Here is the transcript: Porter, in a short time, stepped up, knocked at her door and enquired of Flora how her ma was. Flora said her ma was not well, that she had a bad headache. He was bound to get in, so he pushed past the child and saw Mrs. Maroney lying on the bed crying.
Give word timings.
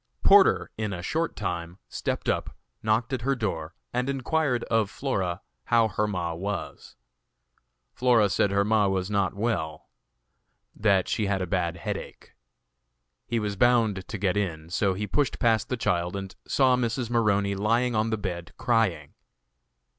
Porter, 0.23 0.71
in 0.79 0.93
a 0.93 1.03
short 1.03 1.35
time, 1.35 1.77
stepped 1.87 2.27
up, 2.27 2.55
knocked 2.81 3.13
at 3.13 3.21
her 3.21 3.35
door 3.35 3.75
and 3.93 4.09
enquired 4.09 4.63
of 4.63 4.89
Flora 4.89 5.43
how 5.65 5.89
her 5.89 6.07
ma 6.07 6.33
was. 6.33 6.95
Flora 7.93 8.27
said 8.27 8.49
her 8.49 8.65
ma 8.65 8.87
was 8.87 9.11
not 9.11 9.35
well, 9.35 9.89
that 10.75 11.07
she 11.07 11.27
had 11.27 11.39
a 11.43 11.45
bad 11.45 11.77
headache. 11.77 12.33
He 13.27 13.39
was 13.39 13.55
bound 13.55 14.07
to 14.07 14.17
get 14.17 14.35
in, 14.35 14.71
so 14.71 14.95
he 14.95 15.05
pushed 15.05 15.37
past 15.37 15.69
the 15.69 15.77
child 15.77 16.15
and 16.15 16.35
saw 16.47 16.75
Mrs. 16.75 17.11
Maroney 17.11 17.53
lying 17.53 17.93
on 17.93 18.09
the 18.09 18.17
bed 18.17 18.53
crying. 18.57 19.13